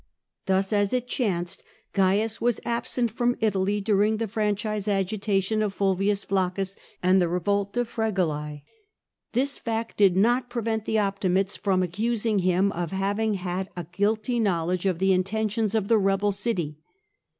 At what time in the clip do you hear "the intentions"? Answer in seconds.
14.97-15.75